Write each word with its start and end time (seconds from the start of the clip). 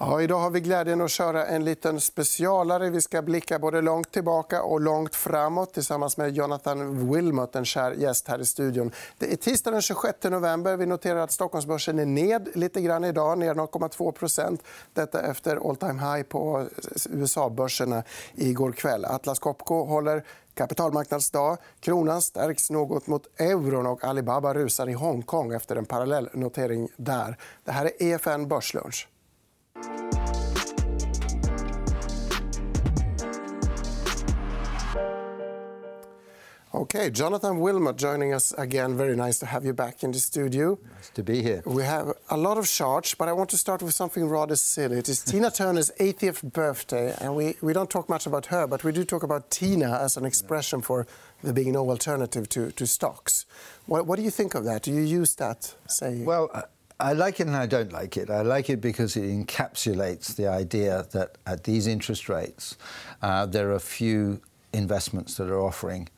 Ja, 0.00 0.22
idag 0.22 0.38
har 0.38 0.50
vi 0.50 0.60
glädjen 0.60 1.00
att 1.00 1.10
köra 1.10 1.46
en 1.46 1.64
liten 1.64 2.00
specialare. 2.00 2.90
Vi 2.90 3.00
ska 3.00 3.22
blicka 3.22 3.58
både 3.58 3.80
långt 3.80 4.12
tillbaka 4.12 4.62
och 4.62 4.80
långt 4.80 5.14
framåt 5.14 5.74
tillsammans 5.74 6.16
med 6.16 6.34
Jonathan 6.36 7.10
Wilmot, 7.12 7.56
en 7.56 7.64
kär 7.64 7.92
gäst 7.92 8.28
här 8.28 8.38
i 8.38 8.46
studion. 8.46 8.92
Det 9.18 9.32
är 9.32 9.36
tisdag 9.36 9.70
den 9.70 9.82
26 9.82 10.18
november. 10.22 10.76
Vi 10.76 10.86
noterar 10.86 11.20
att 11.20 11.32
Stockholmsbörsen 11.32 11.98
är 11.98 12.06
ned 12.06 12.48
lite 12.54 12.80
grann 12.80 13.04
idag, 13.04 13.38
ner 13.38 13.54
0,2% 13.54 14.58
Detta 14.92 15.22
efter 15.22 15.68
all 15.70 15.76
time 15.76 16.02
high 16.02 16.22
på 16.22 16.66
USA-börserna 17.10 18.02
igår 18.34 18.72
kväll. 18.72 19.04
Atlas 19.04 19.38
Copco 19.38 19.84
håller 19.84 20.24
kapitalmarknadsdag. 20.54 21.56
Kronan 21.80 22.22
stärks 22.22 22.70
något 22.70 23.06
mot 23.06 23.40
euron 23.40 23.86
och 23.86 24.04
Alibaba 24.04 24.54
rusar 24.54 24.88
i 24.88 24.92
Hongkong 24.92 25.52
efter 25.52 25.76
en 25.76 25.86
parallell 25.86 26.28
notering 26.32 26.88
där. 26.96 27.36
Det 27.64 27.72
här 27.72 27.84
är 27.84 28.02
EFN 28.02 28.48
Börslunch. 28.48 29.08
Okay, 36.74 37.10
Jonathan 37.10 37.58
Wilmot 37.60 37.96
joining 37.96 38.32
us 38.32 38.52
again. 38.52 38.96
Very 38.96 39.14
nice 39.14 39.38
to 39.40 39.46
have 39.46 39.64
you 39.64 39.74
back 39.74 40.02
in 40.02 40.10
the 40.10 40.18
studio. 40.18 40.78
Nice 40.94 41.10
to 41.10 41.22
be 41.22 41.42
here. 41.42 41.62
We 41.66 41.82
have 41.82 42.12
a 42.30 42.36
lot 42.36 42.56
of 42.56 42.66
charts, 42.66 43.14
but 43.14 43.28
I 43.28 43.32
want 43.32 43.50
to 43.50 43.58
start 43.58 43.82
with 43.82 43.94
something 43.94 44.26
rather 44.28 44.56
silly. 44.56 44.96
It 44.98 45.08
is 45.08 45.22
Tina 45.22 45.50
Turner's 45.50 45.90
80th 46.00 46.52
birthday, 46.52 47.14
and 47.20 47.36
we, 47.36 47.56
we 47.60 47.72
don't 47.72 47.90
talk 47.90 48.08
much 48.08 48.26
about 48.26 48.46
her, 48.46 48.66
but 48.66 48.84
we 48.84 48.92
do 48.92 49.04
talk 49.04 49.22
about 49.22 49.50
Tina 49.50 49.98
as 50.00 50.16
an 50.16 50.24
expression 50.24 50.80
for 50.80 51.06
there 51.42 51.52
being 51.52 51.72
no 51.72 51.90
alternative 51.90 52.48
to, 52.48 52.70
to 52.72 52.86
stocks. 52.86 53.44
What, 53.86 54.06
what 54.06 54.16
do 54.16 54.22
you 54.22 54.30
think 54.30 54.54
of 54.54 54.64
that? 54.64 54.82
Do 54.82 54.90
you 54.90 55.02
use 55.02 55.34
that 55.34 55.74
saying? 55.88 56.24
Well, 56.24 56.48
I 57.00 57.12
like 57.12 57.38
it 57.38 57.46
and 57.46 57.54
I 57.56 57.66
don't 57.66 57.92
like 57.92 58.16
it. 58.16 58.28
I 58.28 58.42
like 58.42 58.68
it 58.68 58.80
because 58.80 59.16
it 59.16 59.22
encapsulates 59.22 60.34
the 60.34 60.48
idea 60.48 61.06
that 61.12 61.38
at 61.46 61.62
these 61.62 61.86
interest 61.86 62.28
rates, 62.28 62.76
uh, 63.22 63.46
there 63.46 63.72
are 63.72 63.78
few 63.78 64.40
investments 64.72 65.36
that 65.36 65.48
are 65.48 65.60
offering 65.60 66.08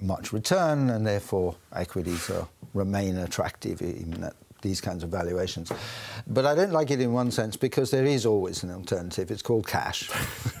much 0.00 0.32
return, 0.32 0.90
and 0.90 1.06
therefore 1.06 1.56
equities 1.72 2.28
are, 2.28 2.48
remain 2.74 3.16
attractive 3.16 3.80
even 3.80 4.24
at 4.24 4.34
these 4.66 4.80
kinds 4.80 5.02
of 5.04 5.10
valuations. 5.10 5.72
But 6.26 6.44
I 6.44 6.54
don't 6.54 6.72
like 6.72 6.90
it 6.90 7.00
in 7.00 7.12
one 7.12 7.30
sense 7.30 7.56
because 7.56 7.90
there 7.90 8.04
is 8.04 8.26
always 8.26 8.62
an 8.64 8.70
alternative. 8.72 9.30
It's 9.30 9.42
called 9.42 9.66
cash. 9.66 10.10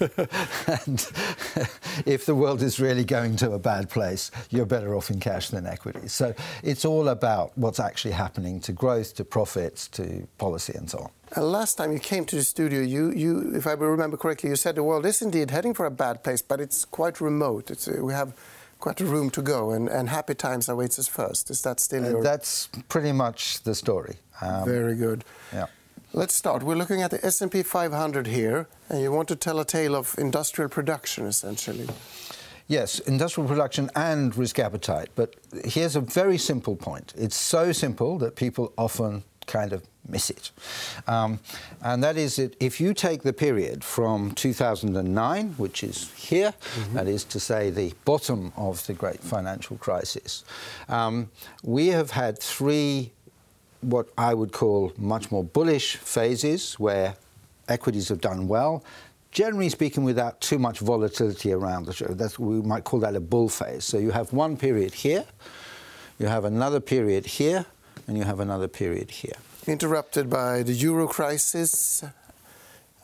and 0.00 0.98
if 2.06 2.24
the 2.24 2.34
world 2.34 2.62
is 2.62 2.78
really 2.78 3.04
going 3.04 3.36
to 3.36 3.52
a 3.52 3.58
bad 3.58 3.90
place, 3.90 4.30
you're 4.50 4.66
better 4.66 4.94
off 4.94 5.10
in 5.10 5.18
cash 5.18 5.48
than 5.50 5.66
equities. 5.66 6.12
So 6.12 6.34
it's 6.62 6.84
all 6.84 7.08
about 7.08 7.52
what's 7.56 7.80
actually 7.80 8.14
happening 8.14 8.60
to 8.60 8.72
growth, 8.72 9.14
to 9.16 9.24
profits, 9.24 9.88
to 9.88 10.28
policy, 10.38 10.74
and 10.76 10.88
so 10.88 10.98
on. 10.98 11.10
And 11.34 11.44
last 11.50 11.74
time 11.74 11.92
you 11.92 11.98
came 11.98 12.24
to 12.26 12.36
the 12.36 12.44
studio, 12.44 12.80
you, 12.80 13.10
you, 13.10 13.52
if 13.56 13.66
I 13.66 13.72
remember 13.72 14.16
correctly, 14.16 14.50
you 14.50 14.56
said 14.56 14.76
the 14.76 14.84
world 14.84 15.04
is 15.04 15.20
indeed 15.20 15.50
heading 15.50 15.74
for 15.74 15.84
a 15.84 15.90
bad 15.90 16.22
place, 16.22 16.40
but 16.40 16.60
it's 16.60 16.84
quite 16.84 17.20
remote. 17.20 17.70
It's, 17.70 17.88
uh, 17.88 17.98
we 18.00 18.12
have 18.12 18.32
quite 18.78 19.00
a 19.00 19.04
room 19.04 19.30
to 19.30 19.42
go, 19.42 19.70
and, 19.70 19.88
and 19.88 20.08
happy 20.08 20.34
times 20.34 20.68
awaits 20.68 20.98
us 20.98 21.08
first. 21.08 21.50
Is 21.50 21.62
that 21.62 21.80
still 21.80 22.04
your... 22.04 22.22
That's 22.22 22.68
pretty 22.88 23.12
much 23.12 23.62
the 23.62 23.74
story. 23.74 24.16
Um, 24.40 24.64
Very 24.64 24.94
good. 24.94 25.24
Yeah. 25.52 25.66
Let's 26.12 26.34
start. 26.34 26.62
We're 26.62 26.76
looking 26.76 27.02
at 27.02 27.10
the 27.10 27.24
S&P 27.24 27.62
500 27.62 28.26
here, 28.26 28.68
and 28.88 29.02
you 29.02 29.12
want 29.12 29.28
to 29.28 29.36
tell 29.36 29.58
a 29.58 29.64
tale 29.64 29.94
of 29.94 30.14
industrial 30.18 30.70
production, 30.70 31.26
essentially. 31.26 31.88
Yes, 32.68 32.98
industrial 33.00 33.48
production 33.48 33.90
and 33.94 34.36
risk 34.36 34.58
appetite. 34.58 35.10
But 35.14 35.36
here's 35.64 35.94
a 35.94 36.00
very 36.00 36.38
simple 36.38 36.74
point. 36.74 37.12
It's 37.16 37.36
so 37.36 37.72
simple 37.72 38.18
that 38.18 38.34
people 38.34 38.72
often 38.76 39.24
kind 39.46 39.72
of 39.72 39.82
miss 40.08 40.30
it. 40.30 40.50
Um, 41.06 41.40
and 41.82 42.02
that 42.02 42.16
is 42.16 42.36
that 42.36 42.54
if 42.60 42.80
you 42.80 42.94
take 42.94 43.22
the 43.22 43.32
period 43.32 43.82
from 43.82 44.32
2009, 44.32 45.54
which 45.56 45.82
is 45.82 46.12
here, 46.12 46.52
mm-hmm. 46.52 46.94
that 46.94 47.08
is 47.08 47.24
to 47.24 47.40
say 47.40 47.70
the 47.70 47.92
bottom 48.04 48.52
of 48.56 48.86
the 48.86 48.94
great 48.94 49.20
financial 49.20 49.76
crisis, 49.78 50.44
um, 50.88 51.30
we 51.62 51.88
have 51.88 52.10
had 52.10 52.38
three 52.38 53.12
what 53.80 54.08
I 54.18 54.34
would 54.34 54.52
call 54.52 54.92
much 54.96 55.30
more 55.30 55.44
bullish 55.44 55.96
phases 55.96 56.74
where 56.74 57.14
equities 57.68 58.08
have 58.08 58.20
done 58.20 58.48
well. 58.48 58.84
Generally 59.30 59.68
speaking, 59.68 60.02
without 60.02 60.40
too 60.40 60.58
much 60.58 60.78
volatility 60.78 61.52
around 61.52 61.84
the 61.84 61.92
show, 61.92 62.06
that's, 62.06 62.38
we 62.38 62.62
might 62.62 62.84
call 62.84 63.00
that 63.00 63.14
a 63.14 63.20
bull 63.20 63.48
phase. 63.48 63.84
So 63.84 63.98
you 63.98 64.10
have 64.10 64.32
one 64.32 64.56
period 64.56 64.94
here, 64.94 65.26
you 66.18 66.26
have 66.26 66.44
another 66.44 66.80
period 66.80 67.26
here, 67.26 67.66
and 68.06 68.16
you 68.16 68.24
have 68.24 68.40
another 68.40 68.68
period 68.68 69.10
here 69.10 69.36
interrupted 69.66 70.30
by 70.30 70.62
the 70.62 70.72
euro 70.72 71.06
crisis. 71.06 72.04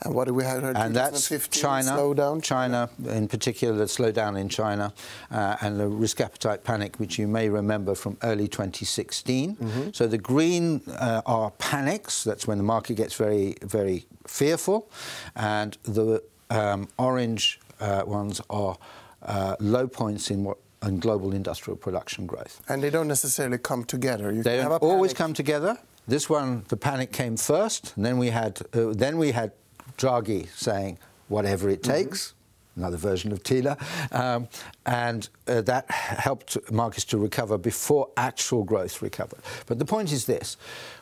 And 0.04 0.14
what 0.14 0.26
do 0.26 0.34
we 0.34 0.42
have? 0.42 0.64
And 0.64 0.96
that's 0.96 1.28
China. 1.50 1.92
Slowdown. 1.92 2.42
China, 2.42 2.90
in 3.06 3.28
particular, 3.28 3.76
the 3.76 3.84
slowdown 3.84 4.36
in 4.40 4.48
China, 4.48 4.92
uh, 5.30 5.56
and 5.60 5.78
the 5.78 5.86
risk 5.86 6.20
appetite 6.20 6.64
panic, 6.64 6.98
which 6.98 7.20
you 7.20 7.28
may 7.28 7.48
remember 7.48 7.94
from 7.94 8.16
early 8.24 8.48
2016. 8.48 9.54
Mm-hmm. 9.54 9.90
So 9.92 10.08
the 10.08 10.18
green 10.18 10.80
uh, 10.88 11.22
are 11.24 11.52
panics. 11.52 12.24
That's 12.24 12.48
when 12.48 12.58
the 12.58 12.64
market 12.64 12.94
gets 12.94 13.14
very, 13.14 13.54
very 13.62 14.06
fearful, 14.26 14.90
and 15.36 15.78
the 15.84 16.20
um, 16.50 16.88
orange 16.98 17.60
uh, 17.78 18.02
ones 18.04 18.40
are 18.50 18.76
uh, 19.22 19.54
low 19.60 19.86
points 19.86 20.32
in 20.32 20.42
what 20.42 20.58
and 20.82 21.00
global 21.00 21.32
industrial 21.32 21.76
production 21.76 22.26
growth. 22.26 22.60
And 22.68 22.82
they 22.82 22.90
don't 22.90 23.08
necessarily 23.08 23.58
come 23.58 23.84
together. 23.84 24.32
You 24.32 24.42
they 24.42 24.58
don't 24.58 24.82
always 24.82 25.14
come 25.14 25.32
together. 25.32 25.78
This 26.06 26.28
one, 26.28 26.64
the 26.68 26.76
panic 26.76 27.12
came 27.12 27.36
first, 27.36 27.96
and 27.96 28.04
then 28.04 28.18
we 28.18 28.30
had 28.30 28.60
uh, 28.74 28.92
then 28.92 29.18
we 29.18 29.32
had 29.32 29.52
Draghi 29.96 30.48
saying 30.54 30.98
whatever 31.28 31.68
it 31.68 31.82
mm-hmm. 31.82 31.92
takes. 31.92 32.28
Mm-hmm. 32.28 32.38
Another 32.74 32.96
version 32.96 33.32
of 33.32 33.42
Tina, 33.42 33.76
um, 34.12 34.48
and 34.86 35.28
uh, 35.46 35.60
that 35.60 35.90
helped 35.90 36.56
markets 36.72 37.04
to 37.04 37.18
recover 37.18 37.58
before 37.58 38.08
actual 38.16 38.64
growth 38.64 39.02
recovered. 39.02 39.40
But 39.66 39.78
the 39.78 39.84
point 39.84 40.10
is 40.10 40.24
this: 40.24 40.56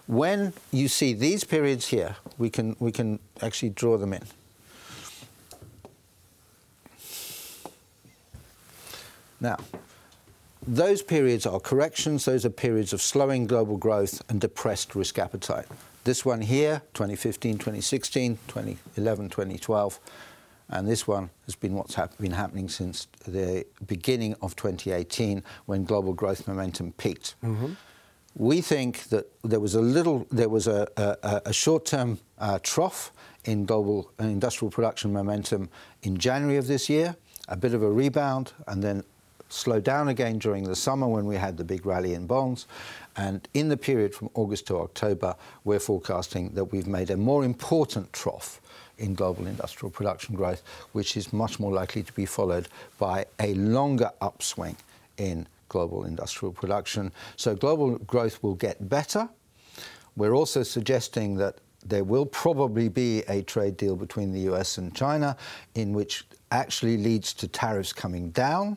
when 0.08 0.52
you 0.72 0.88
see 0.88 1.12
these 1.12 1.44
periods 1.44 1.86
here, 1.86 2.16
we 2.38 2.50
can 2.50 2.74
we 2.80 2.90
can 2.90 3.20
actually 3.40 3.70
draw 3.70 3.96
them 3.98 4.12
in. 4.12 4.24
Now, 9.40 9.56
those 10.66 11.02
periods 11.02 11.46
are 11.46 11.58
corrections, 11.58 12.26
those 12.26 12.44
are 12.44 12.50
periods 12.50 12.92
of 12.92 13.00
slowing 13.00 13.46
global 13.46 13.76
growth 13.76 14.22
and 14.28 14.40
depressed 14.40 14.94
risk 14.94 15.18
appetite. 15.18 15.66
This 16.04 16.24
one 16.24 16.42
here, 16.42 16.82
2015, 16.94 17.54
2016, 17.54 18.38
2011, 18.46 19.28
2012, 19.30 20.00
and 20.68 20.86
this 20.86 21.06
one 21.06 21.30
has 21.46 21.54
been 21.54 21.74
what's 21.74 21.96
been 22.18 22.32
happening 22.32 22.68
since 22.68 23.08
the 23.26 23.66
beginning 23.86 24.34
of 24.40 24.54
2018 24.56 25.42
when 25.66 25.84
global 25.84 26.12
growth 26.12 26.46
momentum 26.46 26.92
peaked. 26.92 27.34
Mm-hmm. 27.42 27.72
We 28.36 28.60
think 28.60 29.04
that 29.04 29.26
there 29.42 29.60
was 29.60 29.74
a 29.74 29.80
little, 29.80 30.26
there 30.30 30.48
was 30.48 30.68
a, 30.68 30.86
a, 30.96 31.42
a 31.46 31.52
short-term 31.52 32.20
uh, 32.38 32.60
trough 32.62 33.12
in 33.44 33.66
global 33.66 34.12
uh, 34.20 34.24
industrial 34.24 34.70
production 34.70 35.12
momentum 35.12 35.68
in 36.02 36.16
January 36.16 36.56
of 36.56 36.66
this 36.66 36.88
year, 36.88 37.16
a 37.48 37.56
bit 37.56 37.74
of 37.74 37.82
a 37.82 37.90
rebound, 37.90 38.52
and 38.68 38.82
then 38.84 39.02
slowed 39.52 39.84
down 39.84 40.08
again 40.08 40.38
during 40.38 40.64
the 40.64 40.76
summer 40.76 41.06
when 41.06 41.26
we 41.26 41.36
had 41.36 41.56
the 41.56 41.64
big 41.64 41.84
rally 41.84 42.14
in 42.14 42.26
bonds. 42.26 42.66
And 43.16 43.46
in 43.54 43.68
the 43.68 43.76
period 43.76 44.14
from 44.14 44.30
August 44.34 44.66
to 44.68 44.78
October, 44.78 45.36
we're 45.64 45.80
forecasting 45.80 46.50
that 46.54 46.66
we've 46.66 46.86
made 46.86 47.10
a 47.10 47.16
more 47.16 47.44
important 47.44 48.12
trough 48.12 48.60
in 48.98 49.14
global 49.14 49.46
industrial 49.46 49.90
production 49.90 50.34
growth, 50.34 50.62
which 50.92 51.16
is 51.16 51.32
much 51.32 51.58
more 51.58 51.72
likely 51.72 52.02
to 52.02 52.12
be 52.12 52.26
followed 52.26 52.68
by 52.98 53.24
a 53.40 53.54
longer 53.54 54.10
upswing 54.20 54.76
in 55.16 55.46
global 55.68 56.04
industrial 56.04 56.52
production. 56.52 57.10
So 57.36 57.54
global 57.54 57.98
growth 57.98 58.42
will 58.42 58.54
get 58.54 58.88
better. 58.88 59.28
We're 60.16 60.34
also 60.34 60.62
suggesting 60.62 61.36
that 61.36 61.56
there 61.84 62.04
will 62.04 62.26
probably 62.26 62.88
be 62.88 63.22
a 63.28 63.42
trade 63.42 63.76
deal 63.76 63.96
between 63.96 64.32
the 64.32 64.40
US 64.52 64.76
and 64.78 64.94
China 64.94 65.36
in 65.74 65.92
which 65.94 66.24
actually 66.50 66.98
leads 66.98 67.32
to 67.34 67.48
tariffs 67.48 67.92
coming 67.92 68.30
down 68.30 68.76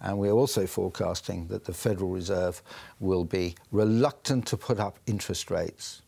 and 0.00 0.18
we're 0.18 0.32
also 0.32 0.66
forecasting 0.66 1.46
that 1.48 1.64
the 1.64 1.72
Federal 1.72 2.10
Reserve 2.10 2.62
will 3.00 3.24
be 3.24 3.54
reluctant 3.72 4.46
to 4.48 4.56
put 4.56 4.78
up 4.78 4.98
interest 5.06 5.50
rates. 5.50 6.02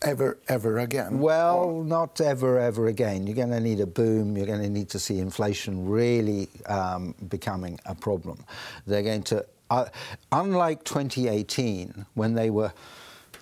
Ever, 0.00 0.38
ever 0.48 0.78
again? 0.80 1.20
Well, 1.20 1.58
or? 1.58 1.84
not 1.84 2.20
ever, 2.20 2.58
ever 2.58 2.88
again. 2.88 3.26
You're 3.26 3.36
going 3.36 3.50
to 3.50 3.60
need 3.60 3.78
a 3.78 3.86
boom. 3.86 4.36
You're 4.36 4.46
going 4.46 4.62
to 4.62 4.68
need 4.68 4.88
to 4.90 4.98
see 4.98 5.20
inflation 5.20 5.88
really 5.88 6.48
um, 6.66 7.14
becoming 7.28 7.78
a 7.86 7.94
problem. 7.94 8.44
They're 8.84 9.04
going 9.04 9.22
to, 9.24 9.46
uh, 9.70 9.86
unlike 10.32 10.82
2018, 10.82 12.04
when 12.14 12.34
they 12.34 12.50
were 12.50 12.72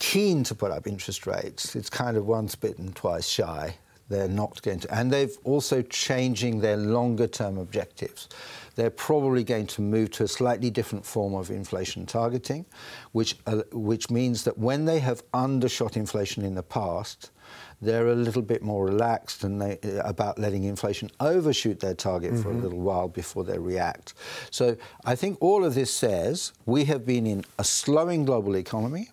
keen 0.01 0.45
to 0.45 0.55
put 0.55 0.71
up 0.71 0.87
interest 0.87 1.27
rates, 1.27 1.75
it's 1.75 1.89
kind 1.89 2.19
of 2.19 2.27
once 2.27 2.55
bitten, 2.57 2.93
twice 2.93 3.27
shy 3.27 3.77
they're 4.11 4.29
not 4.29 4.61
going 4.61 4.81
to. 4.81 4.95
And 4.95 5.11
they've 5.11 5.37
also 5.45 5.81
changing 5.83 6.61
their 6.61 6.77
longer 6.77 7.27
term 7.27 7.57
objectives. 7.57 8.29
They're 8.75 8.91
probably 8.91 9.45
going 9.45 9.67
to 9.69 9.83
move 9.83 10.11
to 10.13 10.25
a 10.25 10.29
slightly 10.29 10.71
different 10.71 11.07
form 11.07 11.35
of 11.35 11.51
inflation 11.51 12.07
targeting, 12.07 12.67
which, 13.13 13.37
uh, 13.47 13.63
which 13.73 14.11
means 14.11 14.45
that 14.45 14.59
when 14.59 14.85
they 14.85 14.99
have 14.99 15.23
undershot 15.33 15.97
inflation 15.97 16.45
in 16.45 16.55
the 16.55 16.63
past, 16.63 17.31
they're 17.83 18.09
a 18.09 18.15
little 18.15 18.43
bit 18.43 18.63
more 18.63 18.85
relaxed 18.85 19.45
and 19.45 19.61
they, 19.61 19.79
about 20.05 20.39
letting 20.39 20.65
inflation 20.65 21.11
overshoot 21.21 21.81
their 21.81 21.95
target 21.95 22.33
mm-hmm. 22.33 22.43
for 22.43 22.51
a 22.51 22.53
mm-hmm. 22.53 22.63
little 22.63 22.81
while 22.81 23.09
before 23.09 23.45
they 23.45 23.59
react. 23.59 24.15
So 24.51 24.77
I 25.05 25.15
think 25.15 25.39
all 25.41 25.65
of 25.65 25.75
this 25.75 25.93
says 25.93 26.53
we 26.67 26.85
have 26.87 27.07
been 27.07 27.27
in 27.27 27.45
a 27.59 27.65
slowing 27.65 28.25
global 28.25 28.57
economy. 28.57 29.09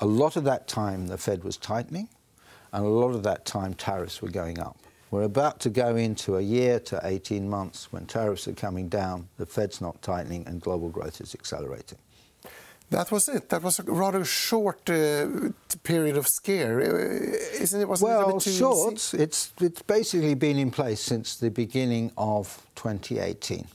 A 0.00 0.06
lot 0.06 0.36
of 0.36 0.44
that 0.44 0.66
time 0.68 1.06
the 1.06 1.18
Fed 1.18 1.44
was 1.44 1.56
tightening, 1.56 2.08
and 2.72 2.84
a 2.84 2.88
lot 2.88 3.14
of 3.14 3.22
that 3.24 3.44
time 3.44 3.74
tariffs 3.74 4.22
were 4.22 4.30
going 4.30 4.58
up. 4.58 4.76
We're 5.10 5.22
about 5.24 5.58
to 5.60 5.70
go 5.70 5.96
into 5.96 6.36
a 6.36 6.40
year 6.40 6.78
to 6.80 7.00
18 7.02 7.48
months 7.48 7.92
when 7.92 8.06
tariffs 8.06 8.46
are 8.46 8.52
coming 8.52 8.88
down, 8.88 9.28
the 9.38 9.46
Fed's 9.46 9.80
not 9.80 10.00
tightening, 10.02 10.46
and 10.46 10.60
global 10.60 10.88
growth 10.88 11.20
is 11.20 11.34
accelerating. 11.34 11.98
That 12.90 13.12
was 13.12 13.28
it. 13.28 13.48
That 13.48 13.62
was 13.62 13.78
a 13.78 13.84
rather 13.84 14.24
short 14.24 14.90
uh, 14.90 15.26
period 15.84 16.16
of 16.16 16.26
scare, 16.26 16.80
uh, 16.80 17.62
isn't 17.62 17.80
it? 17.80 17.88
Wasn't 17.88 18.08
well, 18.08 18.36
it 18.36 18.42
short. 18.42 19.14
It's 19.14 19.14
it's 19.54 19.82
basically 19.86 20.34
been 20.34 20.58
in 20.58 20.72
place 20.72 21.00
since 21.00 21.36
the 21.36 21.50
beginning 21.50 22.10
of 22.16 22.66
2018. 22.74 23.66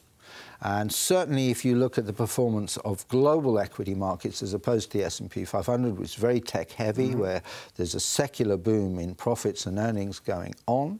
And 0.62 0.92
certainly, 0.92 1.50
if 1.50 1.66
you 1.66 1.76
look 1.76 1.98
at 1.98 2.06
the 2.06 2.14
performance 2.14 2.78
of 2.78 3.08
global 3.08 3.60
equity 3.60 3.94
markets 3.94 4.42
as 4.42 4.54
opposed 4.54 4.92
to 4.92 4.98
the 4.98 5.04
S&P 5.06 5.46
500, 5.46 5.98
which 5.98 6.10
is 6.10 6.16
very 6.16 6.40
tech-heavy, 6.40 7.10
mm-hmm. 7.10 7.20
where 7.20 7.42
there's 7.76 7.96
a 7.96 8.00
secular 8.00 8.58
boom 8.58 9.00
in 9.00 9.16
profits 9.16 9.66
and 9.66 9.78
earnings 9.78 10.20
going 10.20 10.56
on. 10.68 11.00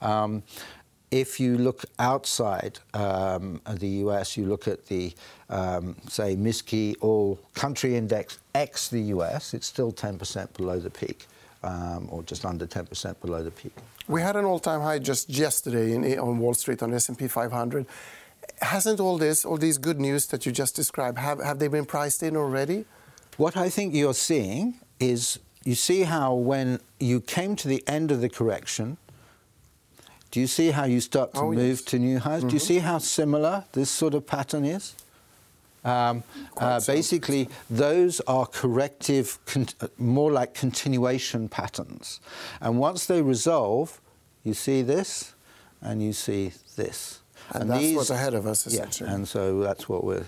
Um, 0.00 0.42
if 1.12 1.38
you 1.38 1.58
look 1.58 1.84
outside 1.98 2.78
um, 2.94 3.60
the 3.70 3.88
US, 4.06 4.36
you 4.36 4.46
look 4.46 4.66
at 4.66 4.86
the, 4.86 5.12
um, 5.50 5.94
say, 6.08 6.34
MSCI 6.34 6.96
All 7.00 7.38
Country 7.54 7.96
Index 7.96 8.38
X 8.54 8.88
the 8.88 9.00
US, 9.16 9.52
it's 9.52 9.66
still 9.66 9.92
10% 9.92 10.52
below 10.54 10.80
the 10.80 10.90
peak. 10.90 11.26
Um, 11.64 12.08
or 12.10 12.24
just 12.24 12.44
under 12.44 12.66
10% 12.66 13.20
below 13.20 13.44
the 13.44 13.52
peak. 13.52 13.72
We 14.08 14.20
had 14.20 14.34
an 14.34 14.44
all-time 14.44 14.80
high 14.80 14.98
just 14.98 15.30
yesterday 15.30 15.92
in, 15.92 16.18
on 16.18 16.40
Wall 16.40 16.54
Street 16.54 16.82
on 16.82 16.92
S&P 16.92 17.28
500 17.28 17.86
hasn't 18.62 19.00
all 19.00 19.18
this, 19.18 19.44
all 19.44 19.56
these 19.56 19.78
good 19.78 20.00
news 20.00 20.26
that 20.26 20.46
you 20.46 20.52
just 20.52 20.76
described, 20.76 21.18
have, 21.18 21.42
have 21.42 21.58
they 21.58 21.68
been 21.68 21.84
priced 21.84 22.22
in 22.22 22.36
already? 22.36 22.84
What 23.36 23.56
I 23.56 23.68
think 23.68 23.94
you're 23.94 24.14
seeing 24.14 24.74
is 25.00 25.38
you 25.64 25.74
see 25.74 26.02
how 26.02 26.34
when 26.34 26.80
you 27.00 27.20
came 27.20 27.56
to 27.56 27.68
the 27.68 27.82
end 27.86 28.10
of 28.10 28.20
the 28.20 28.28
correction, 28.28 28.98
do 30.30 30.40
you 30.40 30.46
see 30.46 30.70
how 30.70 30.84
you 30.84 31.00
start 31.00 31.34
to 31.34 31.40
oh, 31.40 31.52
move 31.52 31.78
yes. 31.78 31.82
to 31.82 31.98
new 31.98 32.18
highs? 32.18 32.40
Mm-hmm. 32.40 32.48
Do 32.48 32.54
you 32.54 32.60
mm-hmm. 32.60 32.66
see 32.66 32.78
how 32.78 32.98
similar 32.98 33.64
this 33.72 33.90
sort 33.90 34.14
of 34.14 34.26
pattern 34.26 34.64
is? 34.64 34.94
Um, 35.84 36.22
uh. 36.56 36.80
Basically, 36.86 37.48
those 37.68 38.20
are 38.20 38.46
corrective, 38.46 39.38
con- 39.46 39.68
more 39.98 40.30
like 40.30 40.54
continuation 40.54 41.48
patterns. 41.48 42.20
And 42.60 42.78
once 42.78 43.06
they 43.06 43.20
resolve, 43.20 44.00
you 44.44 44.54
see 44.54 44.82
this 44.82 45.34
and 45.80 46.02
you 46.02 46.12
see 46.12 46.52
this. 46.76 47.21
And, 47.52 47.62
and 47.62 47.70
that's 47.70 47.82
these, 47.82 47.96
what's 47.96 48.10
ahead 48.10 48.34
of 48.34 48.46
us, 48.46 48.66
essentially. 48.66 49.08
Yeah, 49.08 49.16
and 49.16 49.28
so 49.28 49.60
that's 49.60 49.88
what 49.88 50.04
we're 50.04 50.26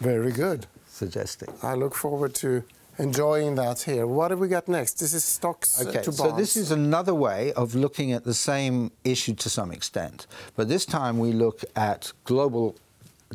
very 0.00 0.32
good 0.32 0.66
suggesting. 0.86 1.52
I 1.62 1.74
look 1.74 1.94
forward 1.94 2.34
to 2.36 2.64
enjoying 2.98 3.54
that 3.56 3.82
here. 3.82 4.06
What 4.06 4.30
have 4.30 4.40
we 4.40 4.48
got 4.48 4.68
next? 4.68 4.94
This 4.94 5.14
is 5.14 5.24
stocks 5.24 5.80
uh, 5.80 5.88
okay, 5.88 6.02
to 6.02 6.10
bonds. 6.10 6.18
So 6.18 6.32
this 6.32 6.56
is 6.56 6.70
another 6.70 7.14
way 7.14 7.52
of 7.54 7.74
looking 7.74 8.12
at 8.12 8.24
the 8.24 8.34
same 8.34 8.90
issue 9.04 9.34
to 9.34 9.50
some 9.50 9.70
extent, 9.72 10.26
but 10.56 10.68
this 10.68 10.84
time 10.84 11.18
we 11.18 11.32
look 11.32 11.64
at 11.76 12.12
global 12.24 12.76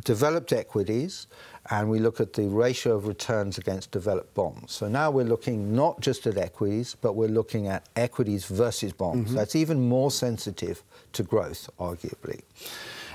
developed 0.04 0.54
equities 0.54 1.28
and 1.70 1.90
we 1.90 2.00
look 2.00 2.20
at 2.20 2.34
the 2.34 2.48
ratio 2.48 2.96
of 2.96 3.08
returns 3.08 3.58
against 3.58 3.92
developed 3.92 4.34
bonds. 4.34 4.74
So 4.74 4.88
now 4.88 5.12
we're 5.12 5.26
looking 5.26 5.76
not 5.76 6.00
just 6.00 6.26
at 6.26 6.38
equities, 6.38 6.96
but 7.00 7.14
we're 7.14 7.30
looking 7.30 7.68
at 7.68 7.88
equities 7.96 8.46
versus 8.46 8.92
bonds. 8.92 9.30
Mm-hmm. 9.30 9.38
That's 9.38 9.56
even 9.56 9.88
more 9.88 10.10
sensitive 10.10 10.84
to 11.14 11.24
growth, 11.24 11.70
arguably. 11.80 12.42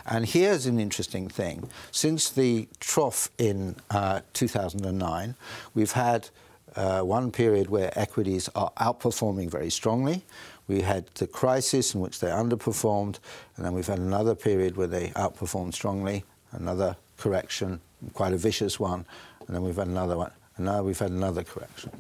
And 0.07 0.27
here's 0.27 0.67
an 0.67 0.79
interesting 0.79 1.29
thing. 1.29 1.69
Since 1.91 2.31
the 2.31 2.69
trough 2.79 3.31
in 3.39 3.77
uh, 3.91 4.21
2009, 4.35 5.35
we've 5.75 5.93
had 5.93 6.29
uh, 6.77 7.01
one 7.01 7.33
period 7.33 7.71
where 7.71 7.97
equities 7.99 8.49
are 8.55 8.71
outperforming 8.77 9.51
very 9.51 9.71
strongly. 9.71 10.23
We 10.69 10.83
had 10.83 11.07
the 11.15 11.27
crisis 11.27 11.95
in 11.95 12.01
which 12.01 12.21
they 12.21 12.29
underperformed, 12.29 13.19
and 13.57 13.65
then 13.65 13.75
we've 13.75 13.87
had 13.87 13.99
another 13.99 14.35
period 14.35 14.77
where 14.77 14.87
they 14.87 15.09
outperformed 15.09 15.75
strongly, 15.75 16.25
another 16.53 16.97
correction, 17.17 17.81
quite 18.13 18.33
a 18.33 18.37
vicious 18.37 18.79
one, 18.79 19.07
and 19.47 19.55
then 19.55 19.63
we've 19.63 19.77
had 19.77 19.89
another 19.89 20.17
one, 20.17 20.33
and 20.57 20.67
now 20.67 20.83
we've 20.83 20.99
had 20.99 21.11
another 21.11 21.43
correction. 21.43 21.91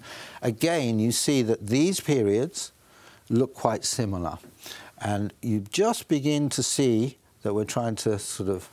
Again, 0.43 0.99
you 0.99 1.13
see 1.13 1.43
that 1.43 1.67
these 1.67 2.01
periods 2.01 2.73
look 3.31 3.55
quite 3.55 3.85
similar, 3.85 4.39
and 5.01 5.33
you 5.43 5.61
just 5.71 6.09
begin 6.09 6.49
to 6.51 6.63
see 6.63 7.19
that 7.43 7.55
we're 7.55 7.65
trying 7.65 7.95
to 7.95 8.19
sort 8.19 8.49
of 8.49 8.69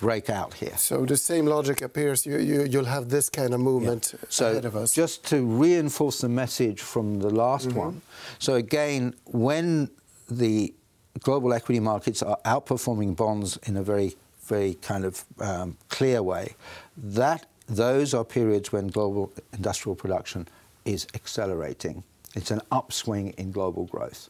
break 0.00 0.28
out 0.28 0.54
here. 0.54 0.76
So 0.76 1.04
the 1.04 1.16
same 1.16 1.46
logic 1.46 1.82
appears. 1.82 2.26
You, 2.26 2.38
you, 2.38 2.64
you'll 2.64 2.84
have 2.84 3.08
this 3.08 3.30
kind 3.30 3.54
of 3.54 3.60
movement 3.60 4.12
yeah. 4.12 4.26
so 4.28 4.50
ahead 4.50 4.64
of 4.64 4.76
us. 4.76 4.92
Just 4.92 5.24
to 5.26 5.44
reinforce 5.44 6.20
the 6.20 6.28
message 6.28 6.80
from 6.80 7.20
the 7.20 7.30
last 7.30 7.68
mm-hmm. 7.68 7.78
one. 7.78 8.02
So 8.38 8.54
again, 8.54 9.14
when 9.24 9.90
the 10.30 10.74
global 11.20 11.52
equity 11.52 11.80
markets 11.80 12.22
are 12.22 12.38
outperforming 12.44 13.16
bonds 13.16 13.58
in 13.64 13.76
a 13.76 13.82
very 13.82 14.16
very 14.46 14.74
kind 14.74 15.04
of 15.04 15.24
um, 15.40 15.76
clear 15.88 16.22
way, 16.22 16.54
that 16.96 17.46
those 17.66 18.14
are 18.14 18.24
periods 18.24 18.72
when 18.72 18.88
global 18.88 19.32
industrial 19.52 19.96
production 19.96 20.46
is 20.84 21.06
accelerating. 21.14 22.04
It's 22.34 22.50
an 22.50 22.60
upswing 22.70 23.30
in 23.38 23.52
global 23.52 23.84
growth. 23.84 24.28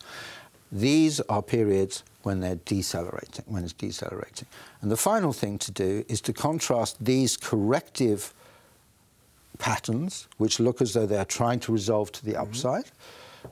These 0.71 1.21
are 1.23 1.43
periods 1.43 2.03
when 2.23 2.41
they're 2.41 2.57
decelerating, 2.57 3.45
when 3.47 3.65
it's 3.65 3.73
decelerating. 3.73 4.49
And 4.81 4.91
the 4.91 4.97
final 4.97 5.33
thing 5.33 5.59
to 5.59 5.71
do 5.71 6.05
is 6.09 6.21
to 6.23 6.33
contrast 6.33 7.05
these 7.05 7.37
corrective 7.37 8.33
patterns, 9.59 10.27
which 10.39 10.59
look 10.59 10.81
as 10.81 10.95
though 10.95 11.07
they're 11.07 11.25
trying 11.25 11.61
to 11.61 11.73
resolve 11.73 12.13
to 12.13 12.25
the 12.25 12.33
mm-hmm. 12.33 12.43
upside, 12.43 12.91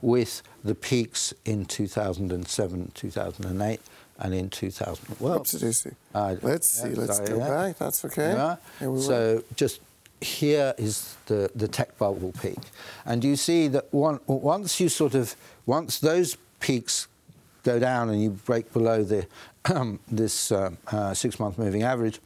with 0.01 0.41
the 0.63 0.75
peaks 0.75 1.33
in 1.45 1.65
2007, 1.65 2.91
2008, 2.93 3.79
and 4.19 4.33
in 4.33 4.49
2000. 4.49 5.17
Well, 5.19 5.39
Absolutely. 5.39 5.93
Uh, 6.13 6.35
let's 6.41 6.67
see. 6.67 6.89
let's 6.89 7.19
go 7.19 7.37
yeah. 7.37 7.49
back. 7.49 7.77
That's 7.77 8.05
okay. 8.05 8.33
Yeah. 8.33 8.97
so 8.99 9.43
just 9.55 9.81
here 10.21 10.73
is 10.77 11.15
the, 11.25 11.51
the 11.55 11.67
tech 11.67 11.97
bubble 11.97 12.33
peak. 12.41 12.57
And 13.05 13.23
you 13.23 13.35
see 13.35 13.67
that 13.69 13.93
one, 13.93 14.19
once 14.27 14.79
you 14.79 14.89
sort 14.89 15.15
of, 15.15 15.35
once 15.65 15.99
those 15.99 16.37
peaks 16.59 17.07
go 17.63 17.79
down 17.79 18.09
and 18.09 18.21
you 18.21 18.31
break 18.31 18.71
below 18.73 19.03
the, 19.03 19.27
um, 19.73 19.99
this 20.09 20.51
uh, 20.51 20.71
uh, 20.87 21.13
six-month 21.13 21.57
moving 21.57 21.83
average, 21.83 22.19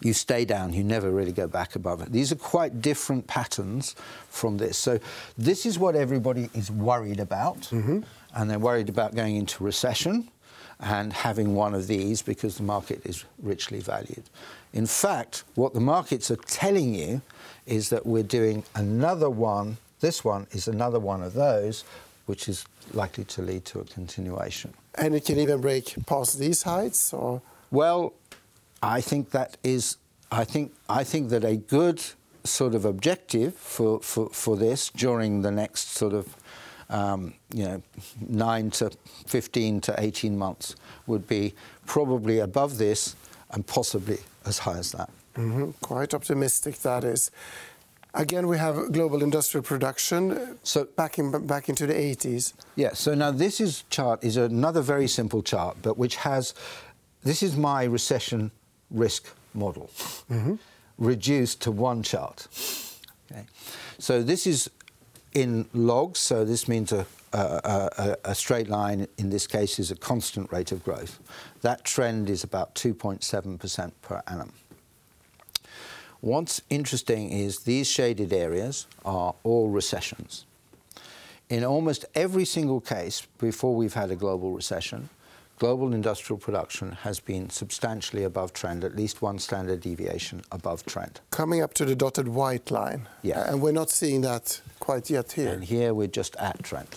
you 0.00 0.12
stay 0.12 0.44
down, 0.44 0.74
you 0.74 0.84
never 0.84 1.10
really 1.10 1.32
go 1.32 1.46
back 1.46 1.74
above 1.74 2.02
it. 2.02 2.12
These 2.12 2.30
are 2.30 2.36
quite 2.36 2.82
different 2.82 3.26
patterns 3.26 3.96
from 4.28 4.58
this. 4.58 4.76
So 4.76 5.00
this 5.38 5.64
is 5.64 5.78
what 5.78 5.96
everybody 5.96 6.50
is 6.52 6.70
worried 6.70 7.20
about, 7.20 7.60
mm-hmm. 7.62 8.00
and 8.34 8.50
they're 8.50 8.58
worried 8.58 8.90
about 8.90 9.14
going 9.14 9.36
into 9.36 9.64
recession 9.64 10.28
and 10.84 11.14
having 11.14 11.54
one 11.54 11.74
of 11.74 11.86
these 11.86 12.20
because 12.20 12.58
the 12.58 12.62
market 12.62 13.00
is 13.06 13.24
richly 13.42 13.80
valued. 13.80 14.22
In 14.74 14.86
fact, 14.86 15.44
what 15.54 15.72
the 15.72 15.80
markets 15.80 16.30
are 16.30 16.36
telling 16.36 16.94
you 16.94 17.22
is 17.66 17.88
that 17.88 18.04
we're 18.04 18.22
doing 18.22 18.64
another 18.74 19.30
one, 19.30 19.78
this 20.00 20.22
one 20.22 20.46
is 20.52 20.68
another 20.68 21.00
one 21.00 21.22
of 21.22 21.32
those, 21.32 21.84
which 22.26 22.48
is 22.50 22.66
likely 22.92 23.24
to 23.24 23.40
lead 23.40 23.64
to 23.64 23.80
a 23.80 23.84
continuation. 23.84 24.74
And 24.96 25.14
it 25.14 25.24
can 25.24 25.38
even 25.38 25.62
break 25.62 25.94
past 26.06 26.38
these 26.38 26.62
heights 26.62 27.12
or 27.12 27.40
well, 27.70 28.12
I 28.82 29.00
think 29.00 29.30
that 29.30 29.56
is 29.64 29.96
I 30.30 30.44
think 30.44 30.72
I 30.88 31.02
think 31.02 31.30
that 31.30 31.44
a 31.44 31.56
good 31.56 32.02
sort 32.44 32.74
of 32.74 32.84
objective 32.84 33.54
for, 33.54 34.00
for, 34.00 34.28
for 34.28 34.56
this 34.56 34.90
during 34.90 35.40
the 35.40 35.50
next 35.50 35.92
sort 35.92 36.12
of 36.12 36.36
um, 36.90 37.34
you 37.52 37.64
know, 37.64 37.82
nine 38.28 38.70
to 38.72 38.90
15 39.26 39.80
to 39.82 39.94
18 39.98 40.36
months 40.36 40.76
would 41.06 41.26
be 41.26 41.54
probably 41.86 42.38
above 42.38 42.78
this 42.78 43.16
and 43.50 43.66
possibly 43.66 44.18
as 44.44 44.58
high 44.58 44.78
as 44.78 44.92
that. 44.92 45.10
Mm-hmm. 45.34 45.70
Quite 45.80 46.14
optimistic, 46.14 46.78
that 46.80 47.04
is. 47.04 47.30
Again, 48.14 48.46
we 48.46 48.58
have 48.58 48.92
global 48.92 49.22
industrial 49.22 49.64
production 49.64 50.58
so, 50.62 50.84
back, 50.84 51.18
in, 51.18 51.46
back 51.46 51.68
into 51.68 51.86
the 51.86 51.94
80s. 51.94 52.52
Yeah, 52.76 52.92
so 52.92 53.14
now 53.14 53.32
this 53.32 53.60
is 53.60 53.82
chart 53.90 54.22
is 54.22 54.36
another 54.36 54.82
very 54.82 55.08
simple 55.08 55.42
chart, 55.42 55.76
but 55.82 55.98
which 55.98 56.16
has, 56.16 56.54
this 57.24 57.42
is 57.42 57.56
my 57.56 57.82
recession 57.84 58.52
risk 58.90 59.28
model, 59.52 59.90
mm-hmm. 60.30 60.54
reduced 60.98 61.60
to 61.62 61.72
one 61.72 62.04
chart. 62.04 62.46
Okay. 63.32 63.44
So 63.98 64.22
this 64.22 64.46
is 64.46 64.70
in 65.34 65.68
logs, 65.74 66.20
so 66.20 66.44
this 66.44 66.68
means 66.68 66.92
a, 66.92 67.06
a, 67.32 68.16
a, 68.24 68.34
straight 68.34 68.68
line 68.68 69.08
in 69.18 69.30
this 69.30 69.46
case 69.46 69.78
is 69.78 69.90
a 69.90 69.96
constant 69.96 70.50
rate 70.52 70.70
of 70.70 70.84
growth. 70.84 71.18
That 71.62 71.84
trend 71.84 72.30
is 72.30 72.44
about 72.44 72.74
2.7% 72.76 73.92
per 74.02 74.22
annum. 74.28 74.52
What's 76.20 76.62
interesting 76.70 77.30
is 77.30 77.60
these 77.60 77.90
shaded 77.90 78.32
areas 78.32 78.86
are 79.04 79.34
all 79.42 79.68
recessions. 79.68 80.46
In 81.50 81.64
almost 81.64 82.06
every 82.14 82.46
single 82.46 82.80
case 82.80 83.26
before 83.38 83.74
we've 83.74 83.92
had 83.92 84.10
a 84.10 84.16
global 84.16 84.52
recession, 84.52 85.10
global 85.58 85.92
industrial 85.92 86.38
production 86.38 86.92
has 87.02 87.20
been 87.20 87.50
substantially 87.50 88.24
above 88.24 88.52
trend, 88.52 88.84
at 88.84 88.96
least 88.96 89.20
one 89.20 89.38
standard 89.38 89.80
deviation 89.80 90.42
above 90.50 90.86
trend. 90.86 91.20
Coming 91.30 91.62
up 91.62 91.74
to 91.74 91.84
the 91.84 91.94
dotted 91.94 92.28
white 92.28 92.70
line. 92.70 93.08
Yeah. 93.22 93.50
And 93.50 93.60
we're 93.60 93.72
not 93.72 93.90
seeing 93.90 94.22
that 94.22 94.60
quite 94.84 95.08
yet 95.08 95.32
here. 95.32 95.48
And 95.48 95.64
here 95.64 95.94
we're 95.94 96.08
just 96.08 96.36
at 96.36 96.62
trend. 96.62 96.88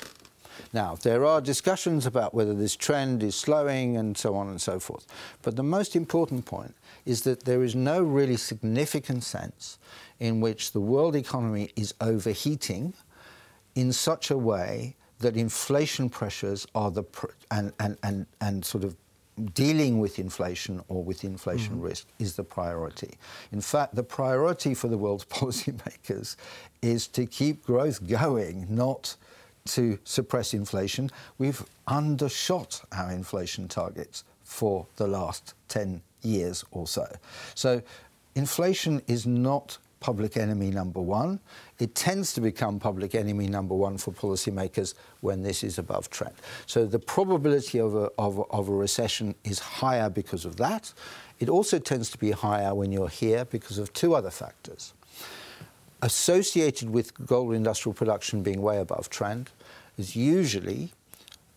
Now, 0.74 0.98
there 1.02 1.24
are 1.26 1.40
discussions 1.40 2.06
about 2.06 2.34
whether 2.34 2.54
this 2.54 2.76
trend 2.76 3.24
is 3.24 3.36
slowing 3.36 3.96
and 3.96 4.18
so 4.18 4.36
on 4.36 4.50
and 4.50 4.62
so 4.62 4.78
forth. 4.78 5.08
But 5.42 5.56
the 5.56 5.64
most 5.64 5.96
important 5.96 6.46
point 6.46 6.76
is 7.06 7.22
that 7.22 7.46
there 7.46 7.64
is 7.64 7.76
no 7.76 8.02
really 8.02 8.36
significant 8.36 9.24
sense 9.24 9.80
in 10.20 10.42
which 10.42 10.74
the 10.74 10.82
world 10.82 11.16
economy 11.16 11.72
is 11.78 11.94
overheating 12.02 12.94
in 13.76 13.94
such 13.94 14.32
a 14.32 14.38
way 14.38 14.98
that 15.20 15.38
inflation 15.38 16.10
pressures 16.10 16.68
are 16.76 16.92
the 16.92 17.04
pr- 17.04 17.28
and, 17.52 17.72
and, 17.80 17.98
and, 18.04 18.26
and 18.42 18.66
sort 18.66 18.84
of 18.84 18.98
dealing 19.54 20.00
with 20.00 20.20
inflation 20.20 20.84
or 20.88 21.04
with 21.04 21.24
inflation 21.24 21.76
mm-hmm. 21.76 21.86
risk 21.86 22.08
is 22.20 22.36
the 22.36 22.44
priority. 22.44 23.18
In 23.52 23.62
fact, 23.62 23.96
the 23.96 24.04
priority 24.04 24.74
for 24.74 24.88
the 24.88 24.98
world's 24.98 25.26
policymakers 25.40 26.36
is 26.82 27.08
to 27.08 27.26
keep 27.26 27.66
growth 27.66 28.08
going, 28.08 28.68
not 28.70 29.16
to 29.68 30.00
suppress 30.04 30.54
inflation. 30.54 31.12
We've 31.38 31.64
undershot 31.88 32.82
our 32.92 33.12
inflation 33.12 33.68
targets 33.68 34.24
for 34.44 34.88
the 34.96 35.08
last 35.08 35.54
10 35.68 36.02
years 36.22 36.64
or 36.72 36.88
so. 36.88 37.06
So 37.54 37.82
inflation 38.36 39.02
is 39.08 39.26
not 39.26 39.78
public 40.00 40.38
enemy 40.38 40.70
number 40.70 41.02
one. 41.02 41.40
It 41.80 41.96
tends 41.96 42.34
to 42.34 42.42
become 42.42 42.80
public 42.80 43.16
enemy 43.16 43.48
number 43.48 43.76
one 43.76 43.98
for 43.98 44.12
policymakers 44.12 44.94
when 45.22 45.44
this 45.44 45.64
is 45.64 45.78
above 45.78 46.10
trend. 46.10 46.36
So 46.66 46.86
the 46.86 47.00
probability 47.00 47.80
of 47.80 47.96
a, 47.96 48.12
of, 48.18 48.44
of 48.52 48.70
a 48.70 48.74
recession 48.74 49.36
is 49.44 49.60
higher 49.60 50.10
because 50.10 50.46
of 50.46 50.58
that. 50.58 50.94
It 51.40 51.50
also 51.50 51.80
tends 51.80 52.10
to 52.12 52.18
be 52.18 52.32
higher 52.32 52.74
when 52.74 52.92
you're 52.92 53.10
here 53.10 53.46
because 53.46 53.78
of 53.78 53.94
two 53.94 54.16
other 54.16 54.32
factors. 54.32 54.94
Associated 56.02 56.90
with 56.90 57.14
global 57.26 57.54
industrial 57.54 57.94
production 57.94 58.44
being 58.44 58.62
way 58.62 58.78
above 58.78 59.10
trend 59.10 59.50
is 59.98 60.16
usually 60.16 60.92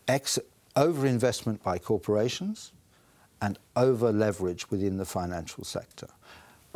ex- 0.09 0.39
overinvestment 0.77 1.63
by 1.63 1.79
corporations 1.79 2.73
and 3.43 3.59
over 3.77 4.13
leverage 4.13 4.71
within 4.71 4.97
the 4.97 5.05
financial 5.05 5.65
sector. 5.65 6.09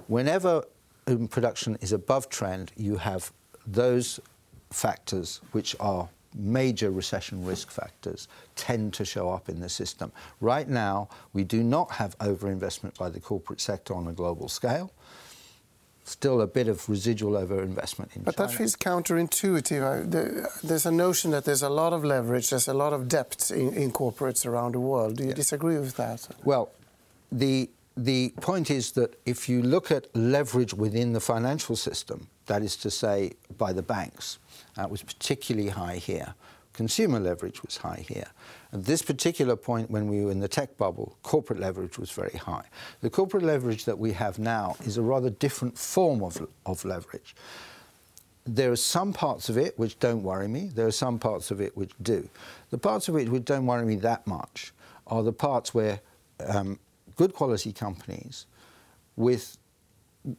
Whenever 0.07 0.65
production 1.07 1.77
is 1.81 1.93
above 1.93 2.29
trend, 2.29 2.73
you 2.77 2.97
have 2.97 3.33
those 3.67 4.21
factors 4.71 5.41
which 5.53 5.77
are 5.81 6.09
major 6.35 6.91
recession 6.91 7.45
risk 7.45 7.71
factors 7.71 8.27
tend 8.57 8.93
to 8.95 9.05
show 9.05 9.31
up 9.31 9.49
in 9.49 9.61
the 9.61 9.69
system. 9.69 10.11
Right 10.41 10.69
now, 10.69 11.09
we 11.33 11.45
do 11.45 11.63
not 11.63 11.93
have 11.93 12.19
overinvestment 12.19 12.99
by 12.99 13.09
the 13.09 13.21
corporate 13.21 13.61
sector 13.61 13.95
on 13.95 14.09
a 14.09 14.13
global 14.13 14.49
scale. 14.49 14.93
Still 16.07 16.43
a 16.43 16.47
bit 16.47 16.69
of 16.69 16.87
residual 16.89 17.33
overinvestment 17.33 18.15
in 18.17 18.25
but 18.25 18.37
China. 18.37 18.49
that 18.49 18.57
feels 18.57 18.77
counterintuitive. 18.77 20.61
There's 20.63 20.85
a 20.87 20.91
notion 20.91 21.31
that 21.31 21.45
there's 21.45 21.63
a 21.63 21.71
lot 21.71 21.93
of 21.93 22.05
leverage, 22.05 22.51
there's 22.51 22.69
a 22.69 22.75
lot 22.75 22.93
of 22.93 23.09
debt 23.09 23.51
in, 23.55 23.73
in 23.73 23.91
corporates 23.91 24.45
around 24.45 24.73
the 24.73 24.81
world. 24.81 25.17
Do 25.17 25.23
you 25.23 25.31
yeah. 25.31 25.37
disagree 25.37 25.79
with 25.79 25.97
that? 25.97 26.29
Well, 26.45 26.71
the 27.33 27.71
the 27.97 28.35
point 28.41 28.71
is 28.71 28.93
that 28.93 29.21
if 29.25 29.49
you 29.49 29.63
look 29.63 29.91
at 29.91 30.15
leverage 30.17 30.75
within 30.75 31.13
the 31.13 31.21
financial 31.21 31.77
system, 31.77 32.29
that 32.47 32.63
is 32.63 32.77
to 32.77 32.91
say, 32.91 33.33
by 33.57 33.73
the 33.73 33.83
banks, 33.83 34.39
that 34.77 34.91
was 34.91 35.03
particularly 35.03 35.69
high 35.69 35.97
here. 35.97 36.35
Consumer 36.73 37.21
leverage 37.21 37.63
was 37.63 37.77
high 37.77 38.05
here. 38.07 38.27
At 38.73 38.85
this 38.85 39.01
particular 39.01 39.55
point, 39.55 39.91
when 39.91 40.09
we 40.09 40.25
were 40.25 40.33
in 40.33 40.41
the 40.41 40.49
tech 40.49 40.77
bubble, 40.77 41.17
corporate 41.23 41.61
leverage 41.61 41.97
was 41.97 42.11
very 42.11 42.37
high. 42.37 42.65
The 43.01 43.11
corporate 43.11 43.45
leverage 43.45 43.85
that 43.85 43.99
we 43.99 44.13
have 44.13 44.41
now 44.41 44.75
is 44.85 44.97
a 44.97 45.03
rather 45.03 45.31
different 45.31 45.79
form 45.79 46.23
of, 46.23 46.45
of 46.67 46.85
leverage. 46.85 47.37
There 48.45 48.73
are 48.73 48.77
some 48.77 49.13
parts 49.13 49.49
of 49.49 49.57
it 49.57 49.79
which 49.79 50.01
don't 50.01 50.25
worry 50.25 50.49
me. 50.49 50.69
There 50.75 50.87
are 50.87 50.93
some 50.93 51.21
parts 51.21 51.53
of 51.53 51.61
it 51.61 51.77
which 51.77 51.93
do. 52.03 52.29
The 52.71 52.79
parts 52.79 53.09
of 53.09 53.17
it 53.17 53.29
which 53.29 53.45
don't 53.45 53.67
worry 53.67 53.87
me 53.87 53.95
that 53.97 54.27
much 54.27 54.73
are 55.07 55.23
the 55.23 55.33
parts 55.33 55.73
where 55.73 56.01
um, 56.45 56.81
good 57.17 57.35
quality 57.35 57.73
companies 57.73 58.47
with 59.17 59.59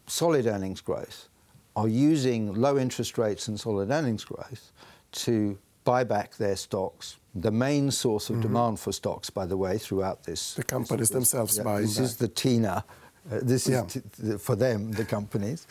solid 0.08 0.48
earnings 0.48 0.82
growth 0.82 1.30
are 1.76 1.88
using 1.88 2.54
low 2.54 2.78
interest 2.78 3.18
rates 3.18 3.48
and 3.48 3.60
solid 3.60 3.92
earnings 3.92 4.24
growth 4.24 4.72
to 5.12 5.58
buy 5.84 6.04
back 6.04 6.36
their 6.36 6.56
stocks. 6.56 7.18
The 7.36 7.52
main 7.52 7.92
source 7.92 8.30
of 8.30 8.38
mm-hmm. 8.38 8.48
demand 8.48 8.80
for 8.80 8.92
stocks, 8.92 9.30
by 9.30 9.46
the 9.46 9.58
way, 9.58 9.78
throughout 9.78 10.24
this. 10.24 10.56
The 10.56 10.64
companies 10.64 11.10
this, 11.10 11.10
themselves 11.10 11.58
yeah, 11.58 11.64
buy. 11.64 11.82
This 11.82 12.00
is 12.00 12.18
the 12.18 12.28
TINA. 12.28 12.84
Uh, 13.32 13.40
this 13.42 13.68
is 13.68 13.74
yeah. 13.74 14.32
t- 14.32 14.38
for 14.38 14.56
them, 14.56 14.92
the 14.92 15.06
companies. 15.06 15.68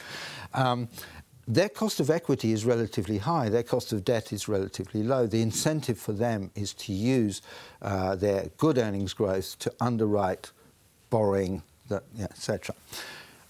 Um, 0.53 0.89
their 1.47 1.69
cost 1.69 2.01
of 2.01 2.11
equity 2.11 2.53
is 2.53 2.65
relatively 2.65 3.19
high. 3.19 3.49
Their 3.49 3.63
cost 3.63 3.93
of 3.93 4.05
debt 4.05 4.33
is 4.33 4.49
relatively 4.49 5.03
low. 5.03 5.27
The 5.27 5.43
incentive 5.43 5.99
for 5.99 6.13
them 6.13 6.51
is 6.55 6.73
to 6.75 6.93
use 6.93 7.43
uh, 7.83 8.17
their 8.17 8.51
good 8.57 8.79
earnings 8.79 9.13
growth 9.13 9.59
to 9.61 9.73
underwrite 9.81 10.53
borrowing, 11.15 11.63
yeah, 11.89 12.25
etc. 12.25 12.75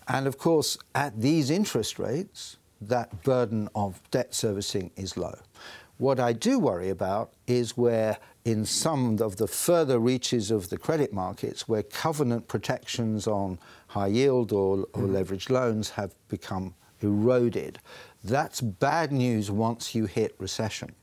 And 0.07 0.27
of 0.27 0.37
course, 0.37 0.77
at 0.95 1.19
these 1.19 1.49
interest 1.49 1.99
rates, 1.99 2.59
that 2.79 3.23
burden 3.23 3.71
of 3.75 4.03
debt 4.11 4.35
servicing 4.35 4.91
is 4.97 5.17
low. 5.17 5.39
What 5.97 6.21
I 6.21 6.35
do 6.35 6.59
worry 6.59 6.91
about 6.91 7.33
is 7.47 7.75
where, 7.75 8.19
in 8.45 8.67
some 8.67 9.19
of 9.23 9.37
the 9.37 9.47
further 9.47 9.99
reaches 9.99 10.51
of 10.51 10.69
the 10.69 10.77
credit 10.77 11.15
markets, 11.15 11.67
where 11.67 11.83
covenant 11.83 12.49
protections 12.49 13.27
on 13.27 13.59
high 13.87 14.09
yield 14.09 14.53
or, 14.53 14.87
or 14.93 15.05
mm. 15.05 15.13
leveraged 15.17 15.49
loans 15.49 15.89
have 15.89 16.15
become 16.29 16.75
eroded. 17.01 17.79
That's 18.23 18.61
bad 18.61 19.11
news 19.11 19.51
once 19.51 19.95
you 19.95 20.05
hit 20.05 20.35
recession. 20.39 20.95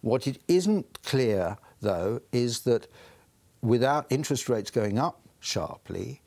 What 0.00 0.26
it 0.26 0.40
isn't 0.48 0.98
clear, 1.04 1.58
though, 1.80 2.22
is 2.32 2.62
that 2.62 2.88
without 3.62 4.06
interest 4.10 4.48
rates 4.48 4.72
going 4.72 4.98
up 4.98 5.20
sharply, 5.40 6.20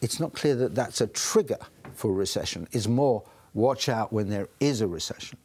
it's 0.00 0.18
not 0.18 0.32
clear 0.32 0.54
that 0.56 0.74
that's 0.74 1.00
a 1.00 1.06
trigger 1.06 1.58
for 1.94 2.12
recession. 2.12 2.68
It's 2.72 2.88
more 2.88 3.22
watch 3.54 3.88
out 3.88 4.12
when 4.12 4.30
there 4.30 4.48
is 4.60 4.80
a 4.80 4.86
recession. 4.86 5.38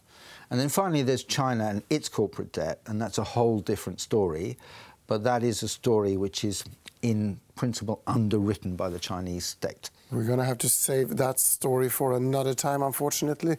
And 0.49 0.59
then 0.59 0.69
finally, 0.69 1.01
there's 1.01 1.23
China 1.23 1.67
and 1.67 1.83
its 1.89 2.07
corporate 2.07 2.51
debt, 2.51 2.79
and 2.85 3.01
that's 3.01 3.17
a 3.17 3.23
whole 3.23 3.59
different 3.59 3.99
story. 3.99 4.57
But 5.07 5.23
that 5.23 5.43
is 5.43 5.63
a 5.63 5.67
story 5.67 6.17
which 6.17 6.43
is, 6.43 6.63
in 7.01 7.39
principle, 7.55 8.01
underwritten 8.07 8.75
by 8.75 8.89
the 8.89 8.99
Chinese 8.99 9.45
state. 9.45 9.89
We're 10.11 10.23
going 10.23 10.39
to 10.39 10.45
have 10.45 10.57
to 10.59 10.69
save 10.69 11.17
that 11.17 11.39
story 11.39 11.89
for 11.89 12.13
another 12.13 12.53
time, 12.53 12.81
unfortunately. 12.81 13.57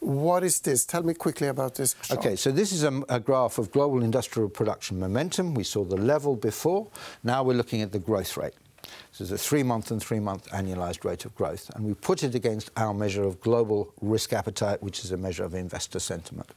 What 0.00 0.44
is 0.44 0.60
this? 0.60 0.84
Tell 0.84 1.02
me 1.02 1.14
quickly 1.14 1.48
about 1.48 1.74
this. 1.74 1.94
Chart. 2.02 2.20
Okay, 2.20 2.36
so 2.36 2.50
this 2.50 2.72
is 2.72 2.84
a, 2.84 3.02
a, 3.08 3.18
graph 3.18 3.58
of 3.58 3.72
global 3.72 4.02
industrial 4.02 4.48
production 4.48 4.98
momentum. 5.00 5.54
We 5.54 5.64
saw 5.64 5.84
the 5.84 5.96
level 5.96 6.36
before. 6.36 6.88
Now 7.24 7.42
we're 7.42 7.56
looking 7.56 7.82
at 7.82 7.92
the 7.92 7.98
growth 7.98 8.36
rate. 8.36 8.54
This 9.10 9.20
is 9.20 9.32
a 9.32 9.38
three 9.38 9.62
month 9.62 9.90
and 9.90 10.02
three 10.02 10.20
month 10.20 10.48
annualized 10.50 11.04
rate 11.04 11.24
of 11.24 11.34
growth. 11.34 11.70
And 11.74 11.84
we 11.84 11.94
put 11.94 12.22
it 12.22 12.34
against 12.34 12.70
our 12.76 12.94
measure 12.94 13.24
of 13.24 13.40
global 13.40 13.92
risk 14.00 14.32
appetite, 14.32 14.82
which 14.82 15.04
is 15.04 15.12
a 15.12 15.16
measure 15.16 15.44
of 15.44 15.54
investor 15.54 15.98
sentiment. 15.98 16.50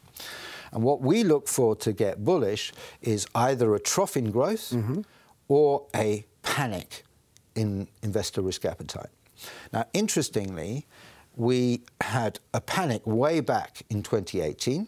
And 0.72 0.84
what 0.84 1.02
we 1.02 1.24
look 1.24 1.48
for 1.48 1.76
to 1.78 1.92
get 1.92 2.24
bullish 2.24 2.72
is 3.02 3.28
either 3.36 3.76
a 3.76 3.80
trough 3.80 4.16
in 4.16 4.32
growth 4.32 4.72
mm-hmm. 4.72 5.02
or 5.48 5.86
a 5.96 6.26
panic 6.44 7.04
in 7.56 7.88
investor 8.04 8.42
risk 8.42 8.66
appetite. 8.66 9.10
Now, 9.74 9.86
interestingly, 9.94 10.86
we 11.36 11.82
had 12.02 12.40
a 12.54 12.62
panic 12.62 13.06
way 13.06 13.40
back 13.40 13.84
in 13.90 14.04
2018. 14.04 14.88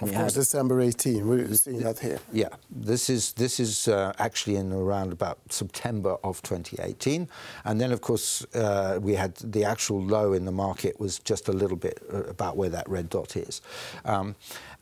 Of 0.00 0.10
we 0.10 0.14
course, 0.14 0.34
December 0.34 0.80
18. 0.80 1.26
We're 1.26 1.54
seeing 1.54 1.80
that 1.80 1.98
here. 1.98 2.18
Yeah, 2.30 2.48
this 2.70 3.08
is 3.08 3.32
this 3.32 3.58
is 3.58 3.88
uh, 3.88 4.12
actually 4.18 4.56
in 4.56 4.70
around 4.70 5.10
about 5.10 5.38
September 5.48 6.18
of 6.22 6.42
2018, 6.42 7.26
and 7.64 7.80
then 7.80 7.92
of 7.92 8.02
course 8.02 8.44
uh, 8.54 8.98
we 9.00 9.14
had 9.14 9.36
the 9.36 9.64
actual 9.64 10.02
low 10.02 10.34
in 10.34 10.44
the 10.44 10.52
market 10.52 11.00
was 11.00 11.18
just 11.18 11.48
a 11.48 11.52
little 11.52 11.78
bit 11.78 12.02
uh, 12.12 12.24
about 12.24 12.58
where 12.58 12.68
that 12.68 12.86
red 12.90 13.08
dot 13.08 13.36
is, 13.36 13.62
um, 14.04 14.36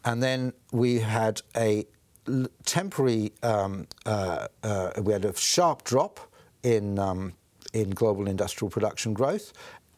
and 0.05 0.21
then 0.21 0.53
we 0.73 0.99
had 0.99 1.43
a 1.57 1.87
temporary 2.65 3.33
um, 3.45 3.87
uh, 4.07 4.49
uh, 4.65 4.91
we 5.01 5.13
had 5.13 5.25
a 5.25 5.37
sharp 5.37 5.85
drop 5.85 6.19
in 6.65 6.99
um, 6.99 7.35
in 7.73 7.91
global 7.91 8.27
industrial 8.27 8.71
production 8.71 9.13
growth, 9.15 9.53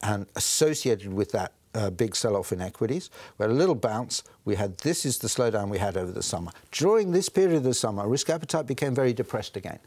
and 0.07 0.27
associated 0.37 1.13
with 1.13 1.33
that 1.33 1.53
uh, 1.75 1.91
big 1.91 2.17
sell-off 2.17 2.53
in 2.53 2.61
equities. 2.61 3.11
We 3.37 3.45
had 3.45 3.51
a 3.51 3.55
little 3.55 3.75
bounce. 3.75 4.23
We 4.45 4.55
had 4.55 4.79
this 4.79 5.05
is 5.05 5.19
the 5.19 5.29
slowdown 5.29 5.69
we 5.69 5.79
had 5.79 5.97
over 5.97 6.13
the 6.13 6.23
summer. 6.23 6.53
During 6.73 7.11
this 7.11 7.29
period 7.29 7.57
of 7.57 7.65
the 7.65 7.75
summer, 7.75 8.09
risk 8.09 8.31
appetite 8.31 8.67
became 8.67 8.95
very 8.95 9.13
depressed 9.13 9.57
again. 9.57 9.79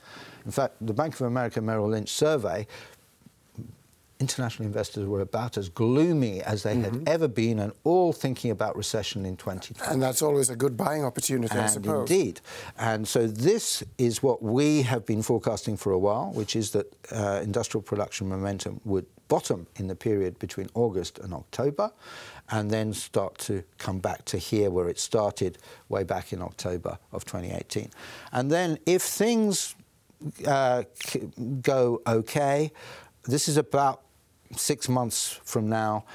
In 0.46 0.52
fact, 0.52 0.76
the 0.82 0.94
Bank 0.94 1.16
of 1.16 1.22
America 1.22 1.62
Merrill 1.62 1.90
Lynch 1.90 2.10
survey 2.10 2.68
international 4.20 4.66
investors 4.66 5.08
were 5.08 5.22
about 5.22 5.58
as 5.58 5.70
gloomy 5.70 6.42
as 6.42 6.64
they 6.64 6.76
had 6.76 7.04
ever 7.08 7.28
been 7.28 7.58
and 7.60 7.72
all 7.86 8.12
thinking 8.12 8.52
about 8.52 8.76
recession 8.76 9.26
in 9.26 9.38
2020. 9.38 9.94
And 9.94 10.02
that's 10.02 10.22
always 10.22 10.50
a 10.50 10.58
good 10.58 10.76
buying 10.76 11.06
opportunity, 11.06 11.56
I 11.56 11.62
And 11.64 11.72
suppose. 11.72 12.10
indeed. 12.12 12.42
And 12.78 13.08
so 13.08 13.28
this 13.28 13.82
is 13.98 14.22
what 14.22 14.44
we 14.44 14.82
have 14.82 15.06
been 15.06 15.22
forecasting 15.24 15.78
for 15.78 15.94
a 15.94 15.98
while, 15.98 16.32
which 16.34 16.58
is 16.58 16.72
that 16.72 16.94
uh, 17.14 17.40
industrial 17.42 17.82
production 17.82 18.28
momentum 18.28 18.82
would 18.84 19.06
bottom 19.30 19.68
in 19.78 19.88
the 19.88 19.96
period 19.96 20.38
between 20.38 20.68
August 20.74 21.20
and 21.20 21.34
October 21.34 21.92
and 22.50 22.70
then 22.70 22.92
start 22.94 23.38
to 23.38 23.64
come 23.78 24.00
back 24.00 24.26
to 24.26 24.38
here 24.38 24.70
where 24.70 24.90
it 24.90 25.00
started 25.00 25.60
way 25.88 26.04
back 26.04 26.34
in 26.34 26.42
October 26.42 26.98
of 27.14 27.24
2018. 27.24 27.90
And 28.34 28.52
then 28.52 28.80
if 28.86 29.02
things 29.04 29.76
uh, 30.46 30.84
go 31.62 32.02
okay, 32.06 32.72
this 33.24 33.48
is 33.48 33.56
about 33.56 34.02
six 34.56 34.90
months 34.90 35.40
from 35.44 35.70
now. 35.70 36.06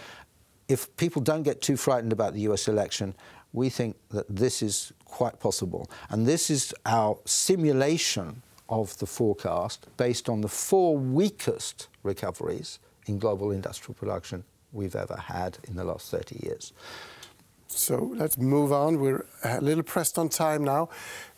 If 0.68 0.94
people 0.96 1.22
don't 1.22 1.42
get 1.42 1.60
too 1.60 1.76
frightened 1.76 2.12
about 2.12 2.34
the 2.34 2.40
US 2.40 2.68
election, 2.68 3.14
we 3.52 3.68
think 3.70 3.96
that 4.10 4.26
this 4.28 4.62
is 4.62 4.92
quite 5.04 5.38
possible. 5.38 5.88
And 6.10 6.26
this 6.26 6.50
is 6.50 6.74
our 6.86 7.16
simulation 7.24 8.42
of 8.68 8.98
the 8.98 9.06
forecast 9.06 9.86
based 9.96 10.28
on 10.28 10.40
the 10.40 10.48
four 10.48 10.96
weakest 10.96 11.88
recoveries 12.02 12.78
in 13.06 13.18
global 13.18 13.50
industrial 13.50 13.94
production 13.94 14.42
we've 14.72 14.96
ever 14.96 15.16
had 15.16 15.58
in 15.68 15.76
the 15.76 15.84
last 15.84 16.10
30 16.10 16.40
years. 16.42 16.72
So 17.68 18.12
let's 18.14 18.38
move 18.38 18.72
on. 18.72 19.00
We're 19.00 19.26
a 19.42 19.60
little 19.60 19.82
pressed 19.82 20.18
on 20.18 20.28
time 20.28 20.64
now. 20.64 20.88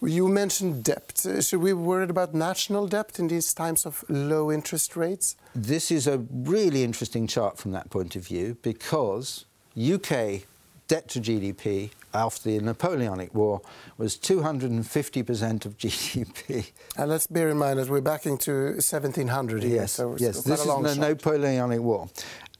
You 0.02 0.28
mentioned 0.28 0.84
debt. 0.84 1.24
Uh, 1.26 1.40
Should 1.40 1.60
we 1.60 1.70
be 1.70 1.74
worried 1.74 2.10
about 2.10 2.34
national 2.34 2.86
debt 2.88 3.18
in 3.18 3.28
these 3.28 3.54
times 3.54 3.86
of 3.86 4.04
low 4.08 4.52
interest 4.52 4.96
rates? 4.96 5.36
This 5.54 5.90
is 5.90 6.06
a 6.06 6.18
really 6.30 6.84
interesting 6.84 7.26
chart 7.26 7.58
from 7.58 7.72
that 7.72 7.90
point 7.90 8.16
of 8.16 8.26
view 8.26 8.56
because 8.62 9.46
UK 9.78 10.42
debt 10.88 11.08
to 11.08 11.20
GDP 11.20 11.90
after 12.14 12.50
the 12.50 12.60
Napoleonic 12.60 13.34
War 13.34 13.60
was 13.98 14.16
250% 14.16 15.66
of 15.66 15.76
GDP. 15.78 16.70
And 16.96 17.10
let's 17.10 17.26
bear 17.26 17.50
in 17.50 17.58
mind 17.58 17.78
that 17.78 17.88
we're 17.88 18.00
back 18.00 18.26
into 18.26 18.72
1700 18.74 19.62
here. 19.62 19.74
Yes, 19.76 19.92
so 19.92 20.16
yes. 20.18 20.42
This 20.42 20.60
is 20.60 20.66
the 20.66 20.94
shot. 20.94 20.98
Napoleonic 20.98 21.80
War. 21.80 22.08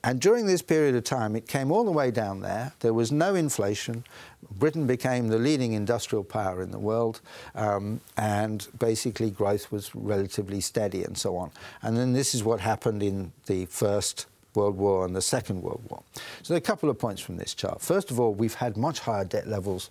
And 0.07 0.21
during 0.21 0.47
this 0.47 0.63
period 0.63 0.95
of 0.95 1.03
time, 1.03 1.35
it 1.35 1.49
came 1.49 1.73
all 1.73 1.85
the 1.85 1.91
way 1.91 2.13
down 2.13 2.41
there. 2.41 2.73
There 2.79 2.95
was 2.95 3.11
no 3.11 3.35
inflation. 3.35 4.05
Britain 4.53 4.87
became 4.87 5.27
the 5.27 5.37
leading 5.39 5.73
industrial 5.73 6.23
power 6.23 6.63
in 6.63 6.71
the 6.71 6.79
world, 6.79 7.21
um, 7.57 8.01
and 8.17 8.69
basically 8.79 9.31
growth 9.31 9.73
was 9.73 9.93
relatively 9.97 10.61
steady 10.61 11.03
and 11.03 11.19
so 11.19 11.37
on. 11.37 11.51
And 11.83 11.97
then 11.97 12.13
this 12.13 12.37
is 12.37 12.45
what 12.45 12.61
happened 12.61 13.03
in 13.03 13.33
the 13.47 13.67
First 13.67 14.27
World 14.55 14.79
War 14.79 15.05
and 15.05 15.17
the 15.17 15.21
Second 15.21 15.61
World 15.63 15.83
War. 15.91 16.05
So 16.43 16.55
there 16.55 16.57
are 16.57 16.59
a 16.59 16.61
couple 16.61 16.89
of 16.89 17.01
points 17.01 17.21
from 17.21 17.37
this 17.37 17.53
chart. 17.53 17.83
First 17.83 18.13
of 18.13 18.21
all, 18.21 18.33
we've 18.33 18.55
had 18.55 18.77
much 18.77 19.01
higher 19.01 19.25
debt 19.25 19.49
levels 19.49 19.91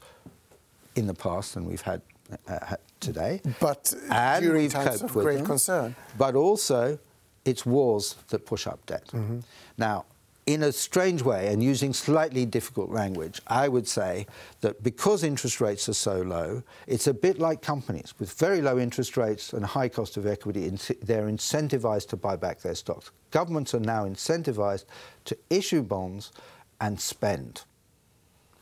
in 0.96 1.08
the 1.08 1.14
past 1.14 1.56
than 1.56 1.66
we've 1.66 1.82
had 1.82 2.02
uh, 2.48 2.78
today. 3.02 3.42
But 3.60 3.94
And 4.10 4.44
during 4.44 4.70
times 4.70 5.02
of 5.02 5.12
great 5.12 5.38
them. 5.40 5.46
concern. 5.46 5.96
But 6.18 6.36
also, 6.36 7.00
it's 7.46 7.66
wars 7.66 8.16
that 8.30 8.46
push 8.46 8.68
up 8.68 8.86
debt. 8.86 9.08
Mm-hmm. 9.08 9.40
Now, 9.78 10.06
in 10.46 10.62
a 10.62 10.72
strange 10.72 11.24
way, 11.24 11.52
and 11.52 11.64
using 11.64 11.92
slightly 11.92 12.46
difficult 12.46 12.92
language, 12.92 13.42
I 13.48 13.68
would 13.68 13.88
say 13.88 14.28
that 14.62 14.84
because 14.84 15.24
interest 15.24 15.60
rates 15.60 15.90
are 15.90 15.94
so 15.94 16.22
low, 16.22 16.62
it's 16.86 17.08
a 17.08 17.14
bit 17.14 17.40
like 17.40 17.64
companies 17.64 18.14
with 18.20 18.32
very 18.34 18.62
low 18.62 18.78
interest 18.78 19.18
rates 19.18 19.54
and 19.54 19.66
high 19.66 19.90
cost 19.90 20.18
of 20.18 20.28
equity. 20.28 20.70
They're 21.02 21.28
incentivized 21.28 22.10
to 22.10 22.18
buy 22.18 22.36
back 22.36 22.62
their 22.62 22.76
stocks. 22.76 23.10
Governments 23.32 23.74
are 23.74 23.80
now 23.80 24.06
incentivized 24.06 24.86
to 25.26 25.38
issue 25.50 25.82
bonds 25.82 26.32
and 26.80 27.00
spend, 27.00 27.64